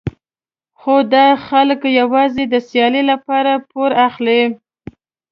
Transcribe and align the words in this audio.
خو 0.79 0.95
دا 1.13 1.27
خلک 1.47 1.81
یوازې 1.99 2.43
د 2.47 2.55
سیالۍ 2.69 3.03
لپاره 3.11 3.51
پور 3.69 3.91
اخلي. 4.07 4.41